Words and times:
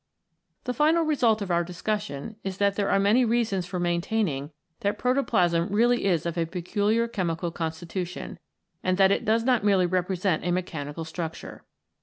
The 0.63 0.73
final 0.73 1.03
result 1.03 1.43
of 1.43 1.51
our 1.51 1.63
discussion 1.63 2.35
is 2.43 2.57
that 2.57 2.73
there 2.75 2.89
are 2.89 2.97
many 2.97 3.23
reasons 3.23 3.67
for 3.67 3.79
maintaining 3.79 4.49
that 4.79 4.97
protoplasm 4.97 5.67
really 5.67 6.05
is 6.05 6.25
of 6.25 6.39
a 6.39 6.47
peculiar 6.47 7.07
chemical 7.07 7.51
constitution, 7.51 8.39
and 8.83 8.97
that 8.97 9.11
it 9.11 9.25
does 9.25 9.43
not 9.43 9.63
merely 9.63 9.85
represent 9.85 10.43
a 10.43 10.49
mechanical 10.49 11.05
structure. 11.05 11.65